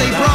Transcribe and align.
they 0.00 0.08
bras 0.12 0.29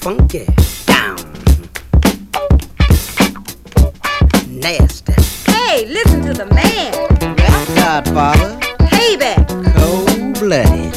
funky, 0.00 0.46
down, 0.86 1.16
nasty. 4.48 5.12
Hey, 5.52 5.86
listen 5.86 6.22
to 6.22 6.32
the 6.32 6.46
man. 6.54 6.92
Godfather. 7.76 8.58
Payback. 8.78 9.46
Cold 9.74 10.38
blooded. 10.40 10.89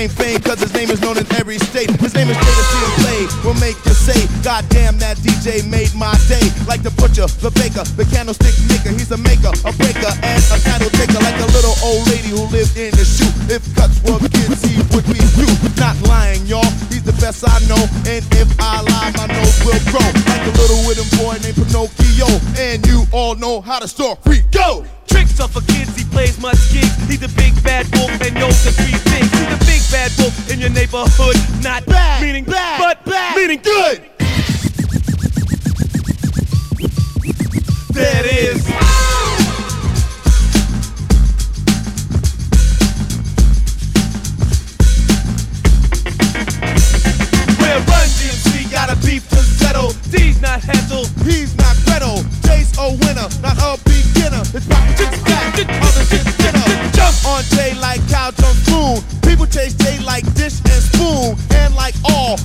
claim 0.00 0.08
fame, 0.08 0.40
cause 0.40 0.60
his 0.60 0.72
name 0.72 0.88
is 0.88 1.00
known 1.02 1.18
in 1.18 1.26
every 1.36 1.58
state. 1.58 1.90
His 2.00 2.14
name 2.14 2.28
is 2.28 2.36
Jadacy 2.36 2.78
and 2.80 2.94
Play, 3.04 3.20
will 3.44 3.58
make 3.60 3.76
you 3.84 3.92
say, 3.92 4.16
God 4.42 4.64
damn, 4.70 4.96
that 4.98 5.18
DJ 5.18 5.60
made 5.68 5.92
my 5.94 6.16
day. 6.24 6.40
Like 6.64 6.80
the 6.80 6.90
butcher, 6.96 7.28
the 7.44 7.52
baker, 7.52 7.84
the 8.00 8.08
candlestick 8.08 8.56
maker, 8.72 8.96
he's 8.96 9.12
a 9.12 9.20
maker, 9.20 9.52
a 9.52 9.72
breaker, 9.76 10.12
and 10.24 10.40
a 10.48 10.58
title 10.64 10.88
taker. 10.96 11.20
Like 11.20 11.36
a 11.36 11.48
little 11.52 11.76
old 11.84 12.08
lady 12.08 12.32
who 12.32 12.48
lived 12.48 12.80
in 12.80 12.96
the 12.96 13.04
shoe. 13.04 13.28
If 13.52 13.60
cuts 13.76 14.00
were 14.08 14.16
kids, 14.24 14.64
he 14.64 14.80
would 14.96 15.04
be 15.04 15.20
you. 15.36 15.50
Not 15.76 15.96
lying, 16.08 16.46
y'all, 16.46 16.64
he's 16.88 17.04
the 17.04 17.16
best 17.20 17.44
I 17.44 17.60
know. 17.68 17.80
And 18.08 18.24
if 18.40 18.48
I 18.56 18.80
lie, 18.80 19.12
my 19.20 19.28
nose 19.28 19.58
will 19.68 19.80
grow. 19.92 20.08
Like 20.32 20.44
a 20.48 20.52
little 20.56 20.80
wooden 20.88 21.08
boy 21.20 21.36
named 21.44 21.60
Pinocchio, 21.60 22.28
and 22.56 22.80
you 22.88 23.04
all 23.12 23.36
know 23.36 23.60
how 23.60 23.78
to 23.78 23.88
store. 23.88 24.16
Like 61.90 62.04
all 62.04 62.36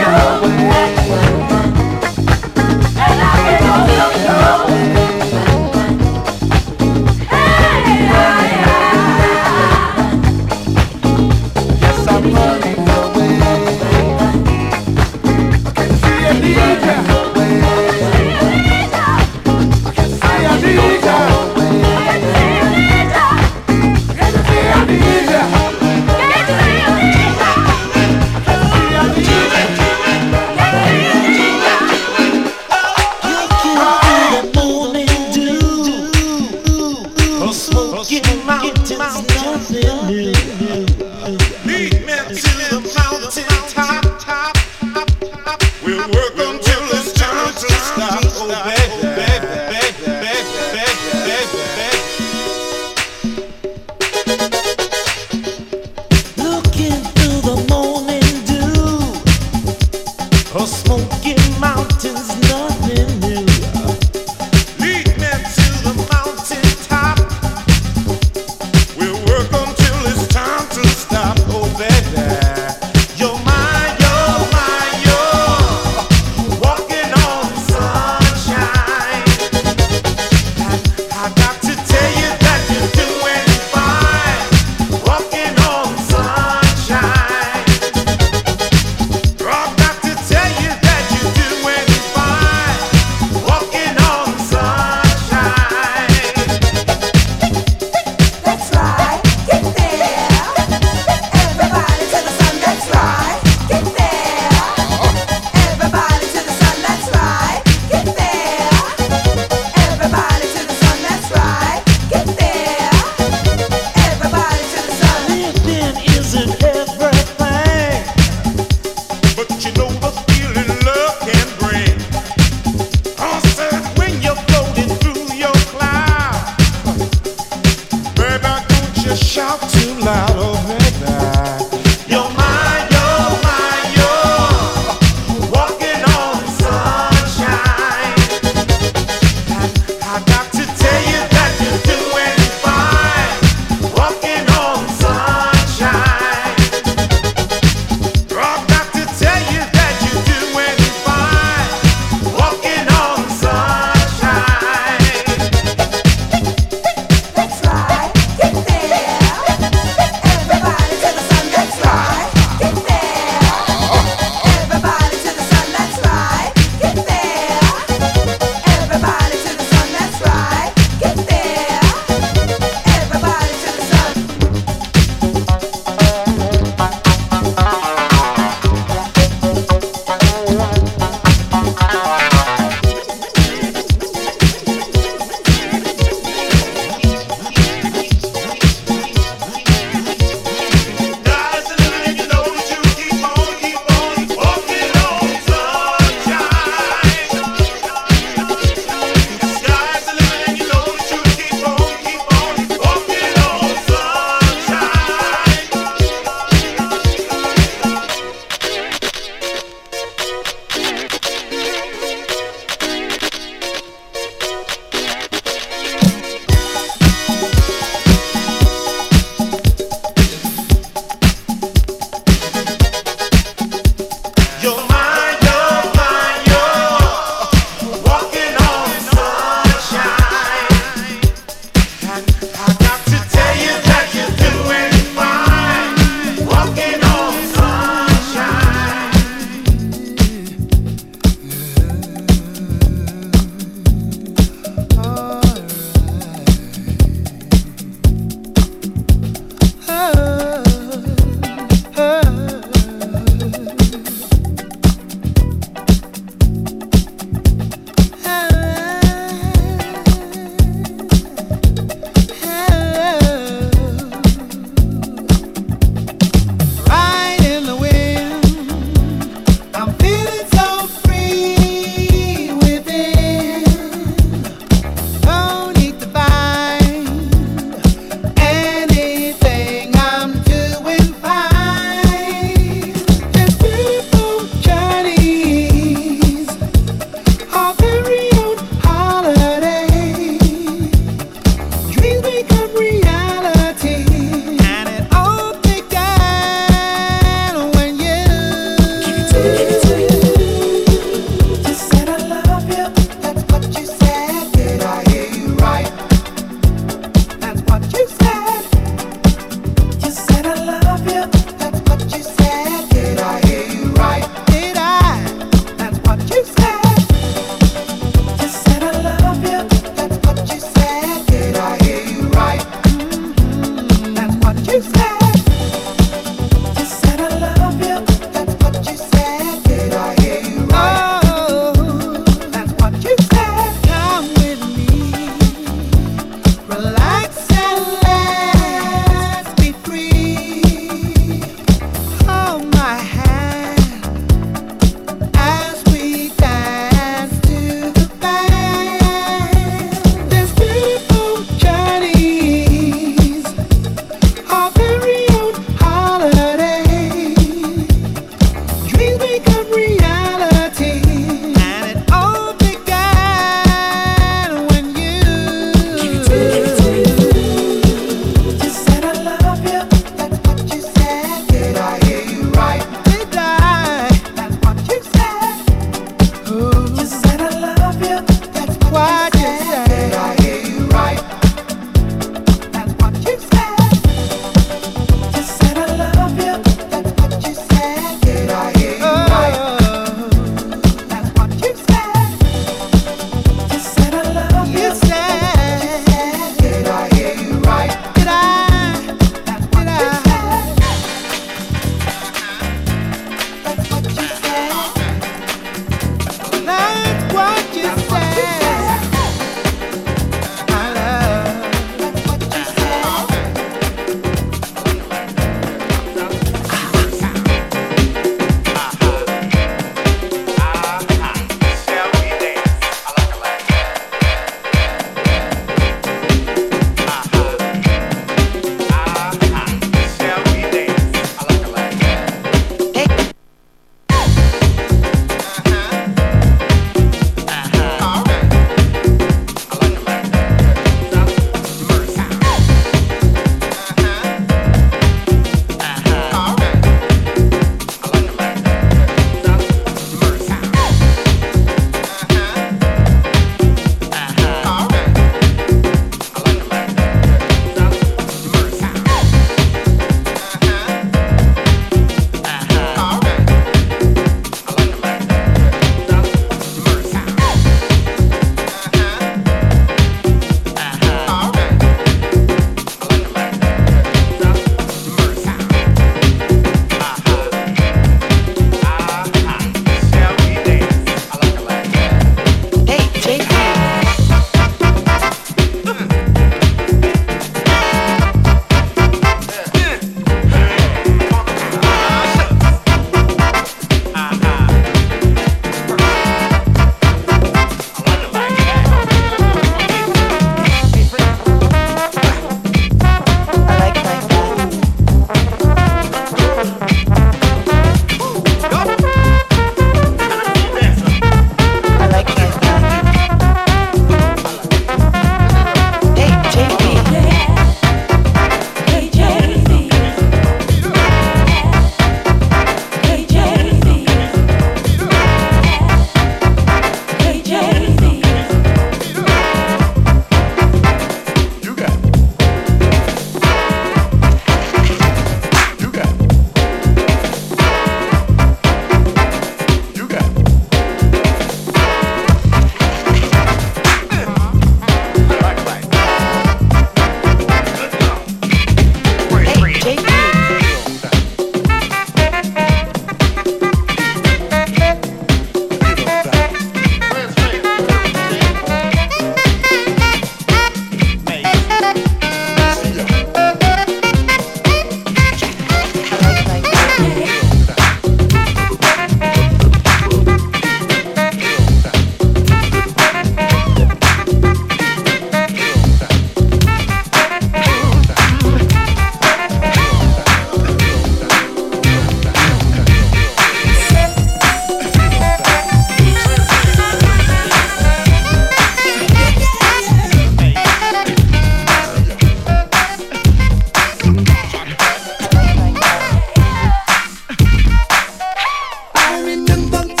Do 599.71 600.00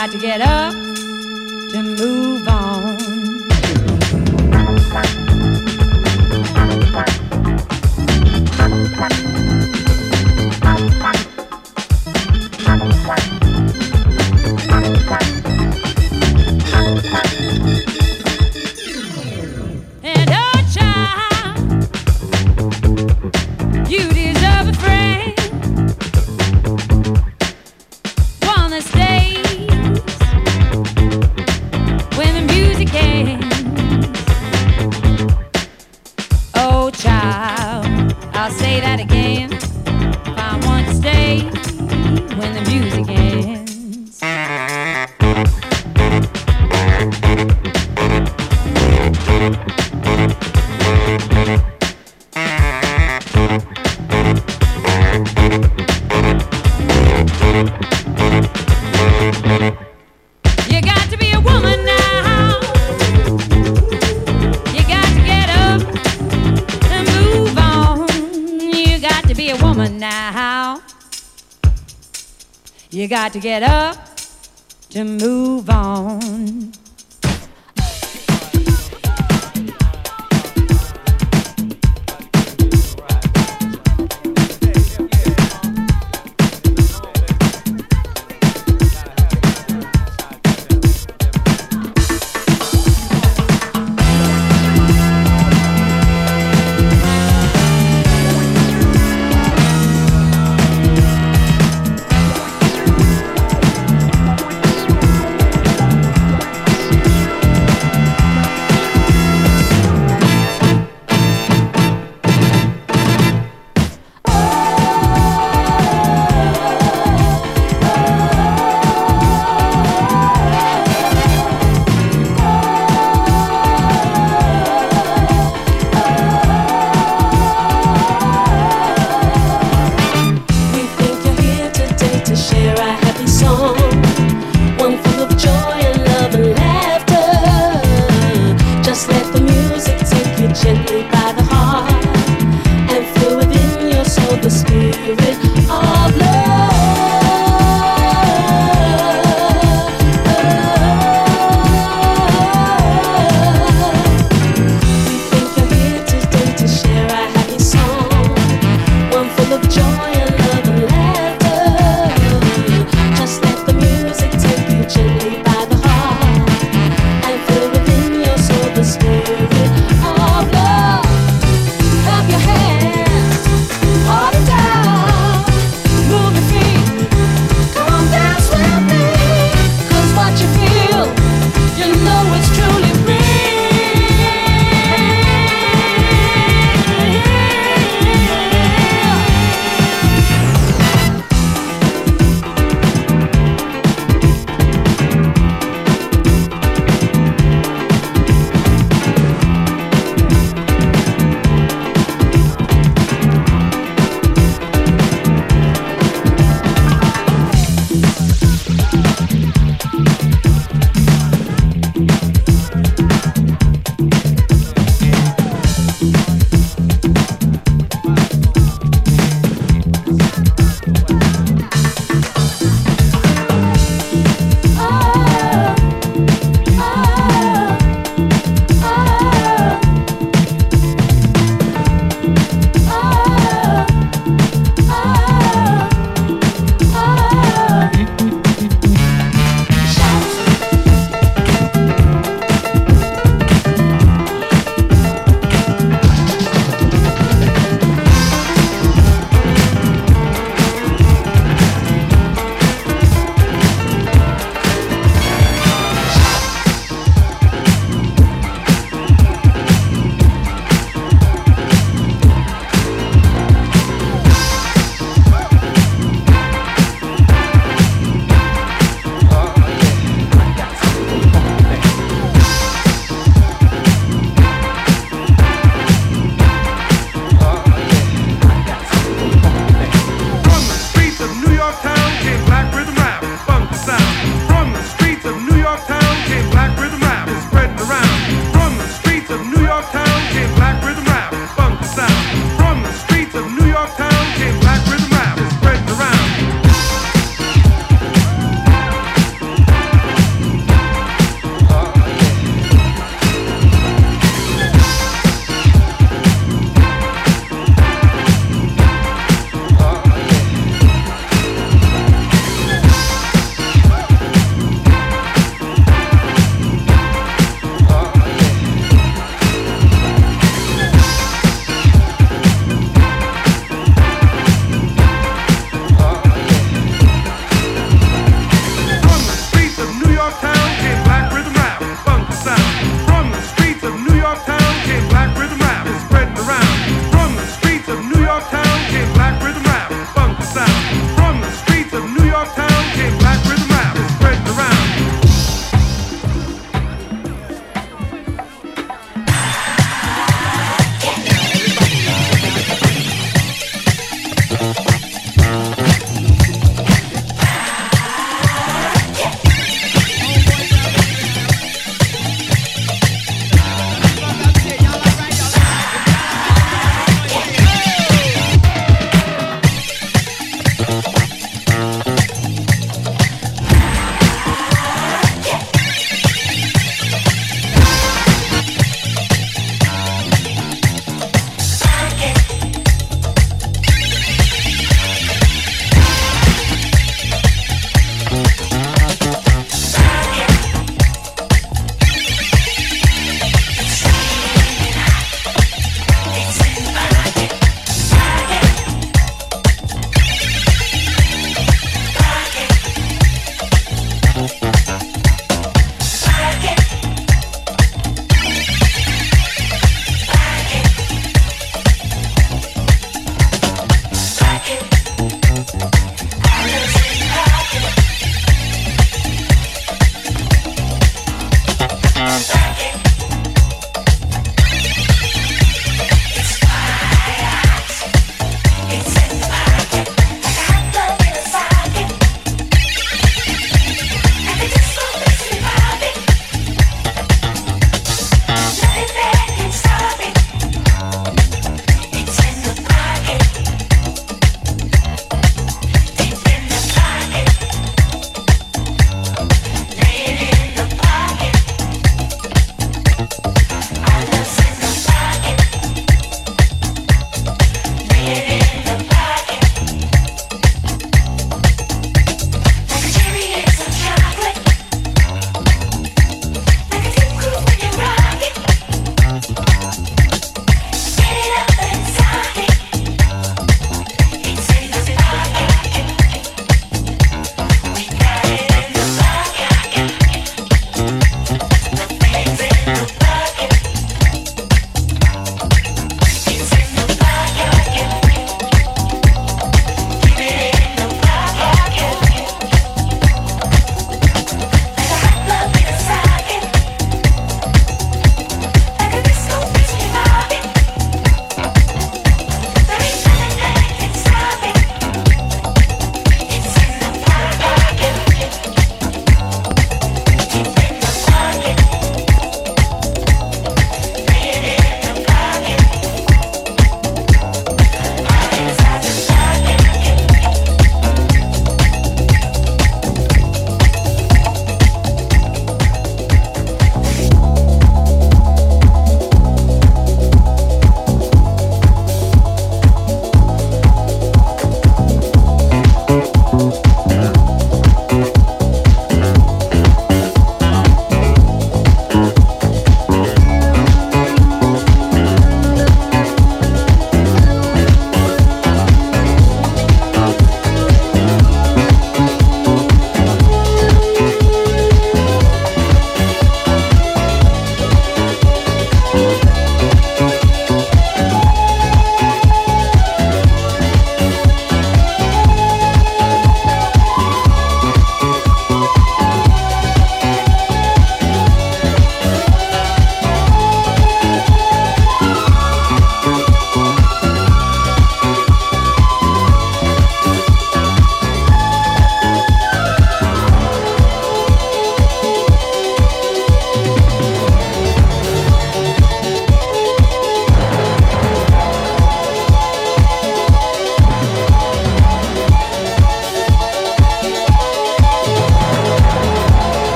Got 0.00 0.12
to 0.12 0.18
get 0.18 0.40
up 0.40 0.89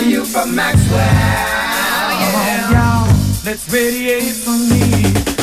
to 0.00 0.08
you 0.08 0.24
from 0.24 0.54
Maxwell. 0.54 0.98
Oh, 0.98 2.10
yeah. 2.46 2.70
y'all. 2.72 3.16
Let's 3.44 3.70
radiate 3.72 4.34
for 4.34 4.56
me. 4.56 5.39